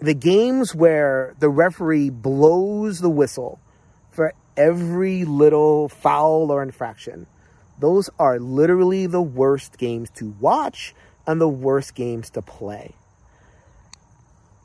the 0.00 0.14
games 0.14 0.74
where 0.74 1.34
the 1.38 1.48
referee 1.48 2.10
blows 2.10 3.00
the 3.00 3.08
whistle 3.10 3.58
for 4.10 4.34
every 4.56 5.24
little 5.24 5.88
foul 5.88 6.50
or 6.50 6.62
infraction, 6.62 7.26
those 7.78 8.10
are 8.18 8.38
literally 8.38 9.06
the 9.06 9.22
worst 9.22 9.78
games 9.78 10.10
to 10.10 10.34
watch 10.40 10.94
and 11.28 11.38
the 11.40 11.48
worst 11.48 11.94
games 11.94 12.30
to 12.30 12.42
play. 12.42 12.94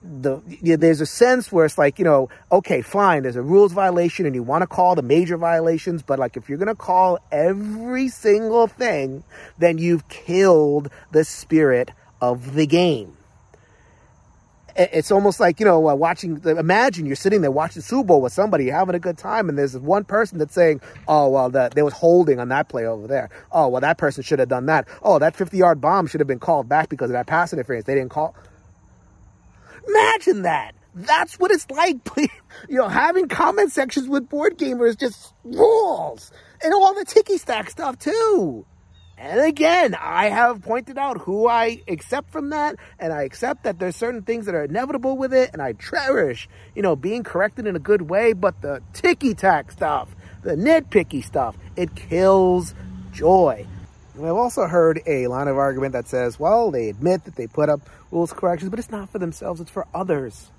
The, 0.02 0.42
there's 0.62 1.02
a 1.02 1.06
sense 1.06 1.52
where 1.52 1.66
it's 1.66 1.78
like, 1.78 2.00
you 2.00 2.06
know, 2.06 2.30
okay, 2.52 2.82
fine, 2.82 3.24
there's 3.24 3.36
a 3.36 3.42
rules 3.42 3.74
violation 3.74 4.26
and 4.26 4.34
you 4.34 4.44
want 4.44 4.62
to 4.62 4.68
call 4.68 4.96
the 4.96 5.02
major 5.02 5.38
violations, 5.38 6.02
but 6.02 6.20
like 6.20 6.38
if 6.38 6.50
you're 6.50 6.58
going 6.58 6.68
to 6.70 6.76
call 6.76 7.20
every 7.32 8.08
single 8.08 8.68
thing, 8.68 9.24
then 9.58 9.78
you've 9.78 10.08
killed 10.08 10.90
the 11.12 11.26
spirit 11.26 11.92
of 12.22 12.56
the 12.56 12.66
game 12.66 13.16
it's 14.76 15.12
almost 15.12 15.40
like 15.40 15.60
you 15.60 15.66
know 15.66 15.90
uh, 15.90 15.96
watching 15.96 16.42
imagine 16.46 17.06
you're 17.06 17.16
sitting 17.16 17.42
there 17.42 17.52
watching 17.52 17.80
the 17.80 17.86
super 17.86 18.08
bowl 18.08 18.22
with 18.22 18.34
somebody 18.34 18.68
having 18.68 18.96
a 18.96 19.00
good 19.00 19.18
time 19.18 19.50
and 19.50 19.58
there's 19.58 19.78
one 19.78 20.04
person 20.04 20.38
that's 20.38 20.54
saying 20.54 20.82
oh 21.08 21.30
well 21.30 21.50
there 21.50 21.86
was 21.86 21.94
holding 21.94 22.40
on 22.40 22.50
that 22.50 22.70
play 22.70 22.86
over 22.86 23.08
there. 23.08 23.30
Oh 23.52 23.68
well 23.68 23.82
that 23.82 23.98
person 23.98 24.24
should 24.24 24.40
have 24.40 24.50
done 24.50 24.66
that. 24.68 24.88
Oh 25.02 25.20
that 25.20 25.36
50 25.36 25.58
yard 25.58 25.82
bomb 25.82 26.08
should 26.08 26.20
have 26.20 26.28
been 26.28 26.40
called 26.40 26.68
back 26.68 26.90
because 26.90 27.10
of 27.10 27.14
that 27.14 27.28
pass 27.28 27.54
interference. 27.54 27.86
They 27.86 27.96
didn't 27.96 28.12
call 28.12 28.36
imagine 29.88 30.44
that. 30.44 30.74
That's 30.96 31.40
what 31.40 31.52
it's 31.52 31.70
like 31.70 31.98
you 32.18 32.78
know 32.78 32.88
having 32.88 33.28
comment 33.28 33.72
sections 33.72 34.08
with 34.08 34.30
board 34.30 34.58
gamers 34.58 34.98
just 34.98 35.34
rules. 35.44 36.32
And 36.64 36.74
all 36.74 36.94
the 36.94 37.06
ticky 37.06 37.38
stack 37.38 37.70
stuff 37.70 38.00
too 38.00 38.66
and 39.18 39.42
again, 39.42 39.96
I 39.96 40.30
have 40.30 40.62
pointed 40.62 40.98
out 40.98 41.22
who 41.22 41.48
I 41.48 41.82
accept 41.88 42.32
from 42.32 42.50
that, 42.50 42.76
and 43.00 43.14
I 43.14 43.24
accept 43.24 43.64
that 43.64 43.80
there's 43.80 43.96
certain 43.96 44.24
things 44.24 44.48
that 44.48 44.56
are 44.56 44.64
inevitable 44.64 45.18
with 45.18 45.34
it, 45.34 45.52
and 45.54 45.62
I 45.62 45.74
cherish, 45.74 46.50
you 46.76 46.82
know, 46.82 46.96
being 46.96 47.24
corrected 47.24 47.68
in 47.68 47.76
a 47.76 47.80
good 47.80 48.02
way, 48.04 48.34
but 48.34 48.62
the 48.62 48.82
ticky 48.94 49.34
tack 49.34 49.72
stuff, 49.72 50.10
the 50.42 50.56
nitpicky 50.56 51.24
stuff, 51.24 51.56
it 51.76 51.96
kills 51.96 52.74
joy. 53.12 53.68
And 54.16 54.26
I've 54.26 54.36
also 54.36 54.68
heard 54.68 55.02
a 55.06 55.28
line 55.28 55.48
of 55.48 55.58
argument 55.58 55.94
that 55.94 56.08
says, 56.08 56.40
well, 56.40 56.72
they 56.72 56.90
admit 56.90 57.26
that 57.26 57.36
they 57.36 57.48
put 57.48 57.70
up 57.70 57.82
rules 58.12 58.34
corrections, 58.34 58.70
but 58.70 58.80
it's 58.80 58.92
not 58.92 59.10
for 59.10 59.20
themselves, 59.20 59.62
it's 59.62 59.72
for 59.72 59.88
others. 59.94 60.52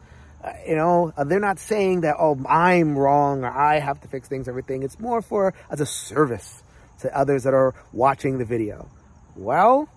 Uh, 0.43 0.53
you 0.67 0.77
know, 0.77 1.13
uh, 1.17 1.25
they're 1.25 1.41
not 1.41 1.59
saying 1.59 2.03
that, 2.03 2.17
oh, 2.19 2.39
I'm 2.49 2.99
wrong 2.99 3.45
or 3.45 3.51
I 3.51 3.79
have 3.79 4.01
to 4.03 4.09
fix 4.09 4.29
things, 4.29 4.49
everything. 4.49 4.83
It's 4.83 4.99
more 4.99 5.23
for 5.23 5.55
as 5.71 5.81
a 5.81 5.87
service 5.87 6.64
to 7.05 7.17
others 7.17 7.45
that 7.45 7.55
are 7.55 7.75
watching 7.93 8.39
the 8.39 8.45
video? 8.45 8.89
Well, 9.37 9.89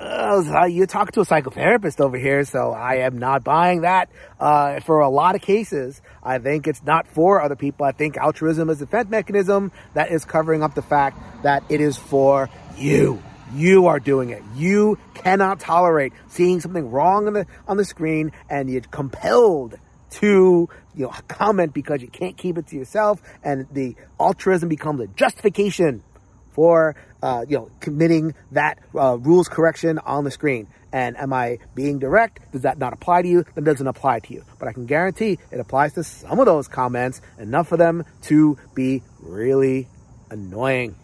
uh, 0.00 0.66
you 0.70 0.86
talk 0.86 1.12
to 1.12 1.20
a 1.20 1.24
psychotherapist 1.24 2.00
over 2.00 2.16
here, 2.16 2.44
so 2.44 2.72
I 2.72 2.98
am 2.98 3.18
not 3.18 3.42
buying 3.42 3.80
that. 3.80 4.08
Uh, 4.38 4.80
for 4.80 5.00
a 5.00 5.08
lot 5.08 5.34
of 5.34 5.42
cases, 5.42 6.00
I 6.22 6.38
think 6.38 6.68
it's 6.68 6.82
not 6.84 7.08
for 7.08 7.42
other 7.42 7.56
people. 7.56 7.84
I 7.84 7.92
think 7.92 8.16
altruism 8.16 8.70
is 8.70 8.80
a 8.80 8.86
defense 8.86 9.10
mechanism 9.10 9.72
that 9.94 10.12
is 10.12 10.24
covering 10.24 10.62
up 10.62 10.74
the 10.74 10.82
fact 10.82 11.42
that 11.42 11.64
it 11.68 11.80
is 11.80 11.98
for 11.98 12.48
you. 12.76 13.22
You 13.52 13.86
are 13.86 13.98
doing 13.98 14.30
it. 14.30 14.42
You 14.54 14.98
cannot 15.14 15.58
tolerate 15.58 16.12
seeing 16.28 16.60
something 16.60 16.90
wrong 16.90 17.26
on 17.26 17.32
the 17.32 17.46
on 17.66 17.76
the 17.76 17.84
screen, 17.84 18.32
and 18.48 18.70
you're 18.70 18.82
compelled 18.82 19.78
to 20.10 20.68
you 20.94 21.04
know 21.04 21.12
comment 21.28 21.72
because 21.72 22.02
you 22.02 22.08
can't 22.08 22.36
keep 22.36 22.58
it 22.58 22.66
to 22.68 22.76
yourself, 22.76 23.22
and 23.42 23.66
the 23.72 23.96
altruism 24.18 24.68
becomes 24.68 25.00
a 25.00 25.06
justification 25.08 26.02
for 26.52 26.96
uh, 27.22 27.44
you 27.48 27.56
know 27.56 27.70
committing 27.80 28.34
that 28.52 28.78
uh, 28.94 29.16
rules 29.18 29.48
correction 29.48 29.98
on 29.98 30.24
the 30.24 30.30
screen. 30.30 30.66
And 30.90 31.18
am 31.18 31.32
I 31.32 31.58
being 31.74 31.98
direct? 31.98 32.40
Does 32.50 32.62
that 32.62 32.78
not 32.78 32.94
apply 32.94 33.22
to 33.22 33.28
you? 33.28 33.44
Then 33.54 33.64
doesn't 33.64 33.86
apply 33.86 34.20
to 34.20 34.32
you. 34.32 34.44
But 34.58 34.68
I 34.68 34.72
can 34.72 34.86
guarantee 34.86 35.38
it 35.50 35.60
applies 35.60 35.92
to 35.94 36.02
some 36.02 36.40
of 36.40 36.46
those 36.46 36.66
comments, 36.66 37.20
enough 37.38 37.68
for 37.68 37.76
them 37.76 38.04
to 38.22 38.56
be 38.74 39.02
really 39.20 39.86
annoying. 40.30 40.96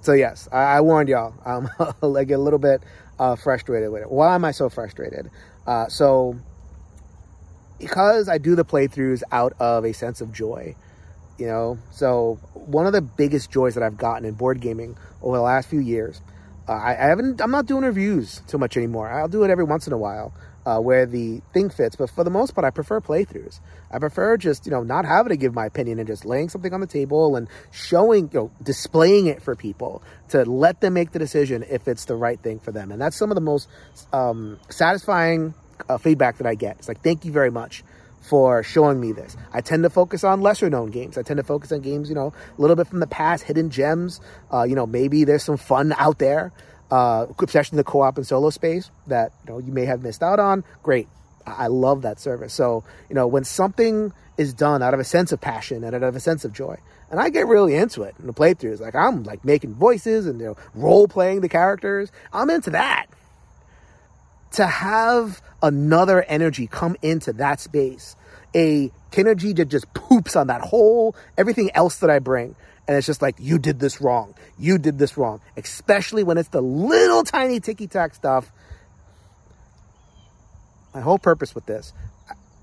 So 0.00 0.14
yes, 0.14 0.48
I, 0.50 0.62
I 0.62 0.80
warned 0.80 1.08
y'all. 1.08 1.34
I'm 1.44 1.68
like 2.00 2.30
a 2.30 2.38
little 2.38 2.58
bit 2.58 2.82
uh, 3.18 3.36
frustrated 3.36 3.90
with 3.90 4.02
it. 4.02 4.10
Why 4.10 4.34
am 4.34 4.44
I 4.44 4.52
so 4.52 4.68
frustrated? 4.68 5.30
Uh, 5.66 5.88
so 5.88 6.38
because 7.78 8.28
I 8.28 8.38
do 8.38 8.54
the 8.54 8.64
playthroughs 8.64 9.22
out 9.30 9.54
of 9.60 9.84
a 9.84 9.92
sense 9.92 10.20
of 10.20 10.32
joy, 10.32 10.74
you 11.38 11.46
know. 11.46 11.78
So 11.90 12.38
one 12.54 12.86
of 12.86 12.92
the 12.92 13.02
biggest 13.02 13.50
joys 13.50 13.74
that 13.74 13.82
I've 13.82 13.96
gotten 13.96 14.24
in 14.24 14.34
board 14.34 14.60
gaming 14.60 14.96
over 15.22 15.36
the 15.36 15.42
last 15.42 15.68
few 15.68 15.80
years, 15.80 16.20
uh, 16.68 16.72
I, 16.72 16.92
I, 16.92 17.08
haven't. 17.08 17.40
I'm 17.40 17.50
not 17.50 17.66
doing 17.66 17.84
reviews 17.84 18.42
too 18.46 18.58
much 18.58 18.76
anymore. 18.76 19.08
I'll 19.08 19.28
do 19.28 19.44
it 19.44 19.50
every 19.50 19.64
once 19.64 19.86
in 19.86 19.92
a 19.92 19.98
while. 19.98 20.32
Uh, 20.66 20.78
where 20.78 21.06
the 21.06 21.40
thing 21.54 21.70
fits, 21.70 21.96
but 21.96 22.10
for 22.10 22.24
the 22.24 22.30
most 22.30 22.54
part, 22.54 22.62
I 22.62 22.68
prefer 22.68 23.00
playthroughs. 23.00 23.58
I 23.90 23.98
prefer 23.98 24.36
just 24.36 24.66
you 24.66 24.72
know 24.72 24.82
not 24.82 25.06
having 25.06 25.30
to 25.30 25.36
give 25.38 25.54
my 25.54 25.64
opinion 25.64 25.98
and 25.98 26.06
just 26.06 26.26
laying 26.26 26.50
something 26.50 26.74
on 26.74 26.80
the 26.80 26.86
table 26.86 27.36
and 27.36 27.48
showing 27.70 28.28
you 28.34 28.38
know 28.38 28.50
displaying 28.62 29.28
it 29.28 29.40
for 29.40 29.56
people 29.56 30.02
to 30.28 30.44
let 30.44 30.82
them 30.82 30.92
make 30.92 31.12
the 31.12 31.18
decision 31.18 31.64
if 31.70 31.88
it's 31.88 32.04
the 32.04 32.16
right 32.16 32.38
thing 32.42 32.58
for 32.58 32.70
them. 32.70 32.92
And 32.92 33.00
that's 33.00 33.16
some 33.16 33.30
of 33.30 33.34
the 33.34 33.40
most 33.40 33.66
um, 34.12 34.60
satisfying 34.68 35.54
uh, 35.88 35.98
feedback 35.98 36.38
that 36.38 36.46
I 36.46 36.54
get. 36.54 36.76
It's 36.78 36.88
like, 36.88 37.02
thank 37.02 37.24
you 37.24 37.32
very 37.32 37.50
much 37.50 37.84
for 38.28 38.62
showing 38.62 39.00
me 39.00 39.12
this. 39.12 39.36
I 39.52 39.60
tend 39.60 39.82
to 39.84 39.90
focus 39.90 40.24
on 40.24 40.40
lesser 40.40 40.68
known 40.68 40.90
games. 40.90 41.16
I 41.16 41.22
tend 41.22 41.38
to 41.38 41.42
focus 41.42 41.72
on 41.72 41.80
games, 41.80 42.08
you 42.08 42.14
know, 42.14 42.32
a 42.56 42.60
little 42.60 42.76
bit 42.76 42.86
from 42.86 43.00
the 43.00 43.06
past, 43.06 43.44
hidden 43.44 43.70
gems. 43.70 44.20
Uh, 44.52 44.64
you 44.64 44.74
know, 44.74 44.86
maybe 44.86 45.24
there's 45.24 45.42
some 45.42 45.56
fun 45.56 45.94
out 45.96 46.18
there, 46.18 46.52
uh, 46.90 47.26
especially 47.42 47.76
in 47.76 47.78
the 47.78 47.84
co-op 47.84 48.16
and 48.16 48.26
solo 48.26 48.50
space 48.50 48.90
that 49.06 49.32
you 49.46 49.52
know 49.52 49.58
you 49.58 49.72
may 49.72 49.84
have 49.84 50.02
missed 50.02 50.22
out 50.22 50.38
on. 50.38 50.64
Great, 50.82 51.08
I 51.46 51.68
love 51.68 52.02
that 52.02 52.20
service. 52.20 52.52
So 52.52 52.84
you 53.08 53.14
know, 53.14 53.26
when 53.26 53.44
something 53.44 54.12
is 54.36 54.54
done 54.54 54.82
out 54.82 54.94
of 54.94 55.00
a 55.00 55.04
sense 55.04 55.32
of 55.32 55.40
passion 55.40 55.82
and 55.82 55.94
out 55.94 56.02
of 56.02 56.14
a 56.14 56.20
sense 56.20 56.44
of 56.44 56.52
joy, 56.52 56.76
and 57.10 57.18
I 57.18 57.30
get 57.30 57.46
really 57.46 57.74
into 57.74 58.02
it 58.02 58.14
in 58.20 58.26
the 58.26 58.34
playthroughs. 58.34 58.80
Like 58.80 58.94
I'm 58.94 59.24
like 59.24 59.44
making 59.44 59.74
voices 59.74 60.26
and 60.26 60.40
you 60.40 60.46
know 60.48 60.56
role 60.74 61.08
playing 61.08 61.40
the 61.40 61.48
characters. 61.48 62.12
I'm 62.32 62.50
into 62.50 62.70
that 62.70 63.07
to 64.52 64.66
have 64.66 65.42
another 65.62 66.22
energy 66.22 66.66
come 66.66 66.96
into 67.02 67.32
that 67.34 67.60
space, 67.60 68.16
a 68.54 68.90
energy 69.16 69.52
that 69.54 69.66
just 69.66 69.92
poops 69.94 70.36
on 70.36 70.46
that 70.46 70.60
whole 70.60 71.14
everything 71.36 71.70
else 71.74 71.98
that 71.98 72.10
I 72.10 72.18
bring. 72.18 72.54
And 72.86 72.96
it's 72.96 73.06
just 73.06 73.20
like, 73.20 73.36
you 73.38 73.58
did 73.58 73.80
this 73.80 74.00
wrong. 74.00 74.34
You 74.58 74.78
did 74.78 74.98
this 74.98 75.18
wrong. 75.18 75.42
Especially 75.58 76.24
when 76.24 76.38
it's 76.38 76.48
the 76.48 76.62
little 76.62 77.22
tiny 77.22 77.60
ticky 77.60 77.86
tack 77.86 78.14
stuff. 78.14 78.50
My 80.94 81.02
whole 81.02 81.18
purpose 81.18 81.54
with 81.54 81.66
this, 81.66 81.92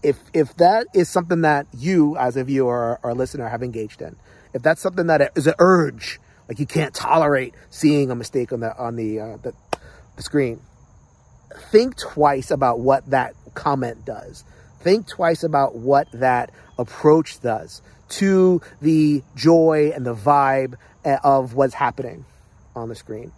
if 0.02 0.18
if 0.34 0.56
that 0.58 0.88
is 0.96 1.10
something 1.10 1.42
that 1.42 1.68
you 1.78 2.18
as 2.18 2.38
a 2.38 2.44
viewer 2.44 3.00
or, 3.04 3.12
or 3.12 3.14
listener 3.14 3.48
have 3.48 3.62
engaged 3.62 4.02
in, 4.02 4.16
if 4.54 4.64
that's 4.64 4.82
something 4.82 5.08
that 5.08 5.32
is 5.36 5.46
an 5.46 5.54
urge, 5.60 6.20
like 6.50 6.60
you 6.60 6.66
can't 6.66 6.94
tolerate 6.94 7.54
seeing 7.70 8.10
a 8.10 8.16
mistake 8.16 8.52
on 8.52 8.62
the 8.62 8.76
on 8.78 8.96
the 8.96 9.20
uh, 9.20 9.38
the, 9.38 9.54
the 10.16 10.24
screen, 10.24 10.60
think 11.72 11.98
twice 11.98 12.52
about 12.52 12.80
what 12.80 13.10
that 13.10 13.36
comment 13.54 14.06
does. 14.06 14.44
Think 14.80 15.08
twice 15.08 15.44
about 15.44 15.76
what 15.76 16.12
that 16.12 16.52
approach 16.78 17.40
does 17.42 17.82
to 18.08 18.62
the 18.82 19.24
joy 19.36 19.92
and 19.96 20.06
the 20.06 20.14
vibe 20.14 20.76
eh, 21.04 21.18
of 21.24 21.56
what's 21.56 21.74
happening 21.74 22.26
on 22.76 22.90
the 22.90 22.96
screen. 22.96 23.32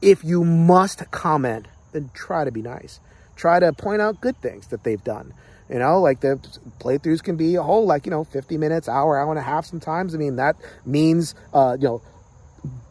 If 0.00 0.24
you 0.24 0.44
must 0.44 1.10
comment, 1.10 1.68
then 1.92 2.10
try 2.14 2.44
to 2.44 2.50
be 2.50 2.62
nice. 2.62 3.00
Try 3.36 3.60
to 3.60 3.72
point 3.72 4.00
out 4.00 4.20
good 4.20 4.36
things 4.38 4.68
that 4.68 4.84
they've 4.84 5.02
done. 5.02 5.34
You 5.68 5.78
know, 5.78 6.00
like 6.00 6.20
the 6.20 6.36
playthroughs 6.80 7.22
can 7.22 7.36
be 7.36 7.54
a 7.54 7.62
whole, 7.62 7.86
like, 7.86 8.04
you 8.04 8.10
know, 8.10 8.24
50 8.24 8.58
minutes, 8.58 8.88
hour, 8.88 9.16
hour 9.18 9.30
and 9.30 9.38
a 9.38 9.42
half 9.42 9.64
sometimes. 9.64 10.14
I 10.14 10.18
mean, 10.18 10.36
that 10.36 10.56
means, 10.84 11.34
uh, 11.54 11.76
you 11.80 11.88
know, 11.88 12.02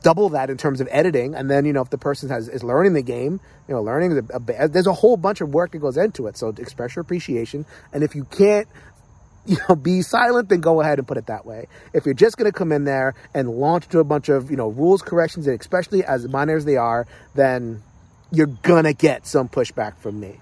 double 0.03 0.29
that 0.29 0.49
in 0.49 0.57
terms 0.57 0.81
of 0.81 0.87
editing. 0.91 1.35
And 1.35 1.49
then, 1.49 1.65
you 1.65 1.73
know, 1.73 1.81
if 1.81 1.89
the 1.89 1.97
person 1.97 2.29
has, 2.29 2.49
is 2.49 2.63
learning 2.63 2.93
the 2.93 3.01
game, 3.01 3.39
you 3.67 3.75
know, 3.75 3.81
learning, 3.81 4.17
a, 4.33 4.63
a, 4.63 4.67
there's 4.67 4.87
a 4.87 4.93
whole 4.93 5.17
bunch 5.17 5.41
of 5.41 5.49
work 5.49 5.71
that 5.71 5.79
goes 5.79 5.97
into 5.97 6.27
it. 6.27 6.37
So 6.37 6.49
express 6.49 6.95
your 6.95 7.01
appreciation. 7.01 7.65
And 7.93 8.03
if 8.03 8.15
you 8.15 8.25
can't, 8.25 8.67
you 9.45 9.57
know, 9.67 9.75
be 9.75 10.01
silent, 10.01 10.49
then 10.49 10.61
go 10.61 10.81
ahead 10.81 10.99
and 10.99 11.07
put 11.07 11.17
it 11.17 11.27
that 11.27 11.45
way. 11.45 11.67
If 11.93 12.05
you're 12.05 12.13
just 12.13 12.37
going 12.37 12.51
to 12.51 12.57
come 12.57 12.71
in 12.71 12.83
there 12.83 13.15
and 13.33 13.49
launch 13.49 13.87
to 13.89 13.99
a 13.99 14.03
bunch 14.03 14.29
of, 14.29 14.51
you 14.51 14.57
know, 14.57 14.67
rules 14.67 15.01
corrections, 15.01 15.47
and 15.47 15.59
especially 15.59 16.03
as 16.03 16.27
minor 16.27 16.55
as 16.55 16.65
they 16.65 16.77
are, 16.77 17.07
then 17.33 17.81
you're 18.31 18.47
going 18.47 18.83
to 18.83 18.93
get 18.93 19.25
some 19.25 19.49
pushback 19.49 19.97
from 19.97 20.19
me. 20.19 20.39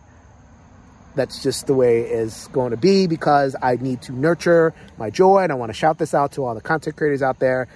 That's 1.16 1.42
just 1.42 1.68
the 1.68 1.74
way 1.74 2.02
it 2.02 2.12
is 2.12 2.50
going 2.52 2.72
to 2.72 2.78
be 2.78 3.08
because 3.08 3.56
I 3.62 3.78
need 3.78 4.02
to 4.04 4.12
nurture 4.12 4.74
my 4.98 5.10
joy 5.10 5.40
and 5.40 5.52
I 5.52 5.56
want 5.56 5.70
to 5.70 5.74
shout 5.74 5.98
this 5.98 6.14
out 6.14 6.34
to 6.34 6.46
all 6.46 6.54
the 6.54 6.62
content 6.62 6.98
creators 6.98 7.22
out 7.22 7.40
there 7.40 7.68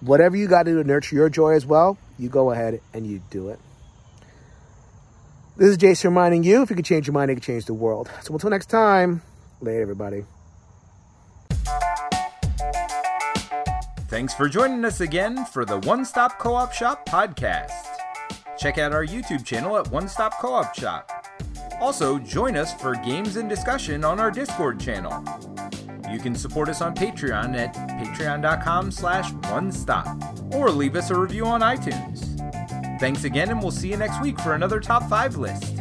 whatever 0.00 0.36
you 0.36 0.48
got 0.48 0.64
to 0.64 0.72
do 0.72 0.82
to 0.82 0.86
nurture 0.86 1.16
your 1.16 1.28
joy 1.28 1.54
as 1.54 1.66
well, 1.66 1.98
you 2.18 2.28
go 2.28 2.50
ahead 2.50 2.80
and 2.92 3.06
you 3.06 3.22
do 3.30 3.48
it. 3.48 3.58
This 5.56 5.70
is 5.70 5.76
Jason 5.76 6.10
reminding 6.10 6.44
you 6.44 6.62
if 6.62 6.70
you 6.70 6.76
could 6.76 6.84
change 6.84 7.06
your 7.06 7.14
mind, 7.14 7.30
you 7.30 7.36
can 7.36 7.42
change 7.42 7.64
the 7.64 7.74
world. 7.74 8.08
So 8.22 8.32
until 8.32 8.50
next 8.50 8.66
time, 8.66 9.22
later, 9.60 9.82
everybody. 9.82 10.24
Thanks 14.08 14.32
for 14.32 14.48
joining 14.48 14.84
us 14.84 15.00
again 15.00 15.44
for 15.44 15.64
the 15.64 15.78
One 15.80 16.04
Stop 16.04 16.38
Co 16.38 16.54
op 16.54 16.72
Shop 16.72 17.06
podcast. 17.06 17.72
Check 18.56 18.78
out 18.78 18.92
our 18.92 19.04
YouTube 19.04 19.44
channel 19.44 19.76
at 19.76 19.88
One 19.90 20.08
Stop 20.08 20.40
Co 20.40 20.54
op 20.54 20.74
Shop. 20.74 21.10
Also, 21.80 22.18
join 22.18 22.56
us 22.56 22.72
for 22.72 22.94
games 22.94 23.36
and 23.36 23.48
discussion 23.48 24.04
on 24.04 24.18
our 24.18 24.30
Discord 24.30 24.80
channel. 24.80 25.12
You 26.10 26.18
can 26.18 26.34
support 26.34 26.68
us 26.68 26.80
on 26.80 26.94
Patreon 26.94 27.56
at 27.56 27.74
patreon.com 27.74 28.90
slash 28.90 29.32
one 29.50 29.70
stop 29.70 30.06
or 30.54 30.70
leave 30.70 30.96
us 30.96 31.10
a 31.10 31.18
review 31.18 31.46
on 31.46 31.60
iTunes. 31.60 32.24
Thanks 32.98 33.24
again, 33.24 33.50
and 33.50 33.62
we'll 33.62 33.70
see 33.70 33.90
you 33.90 33.96
next 33.96 34.20
week 34.20 34.40
for 34.40 34.54
another 34.54 34.80
top 34.80 35.08
five 35.08 35.36
list. 35.36 35.77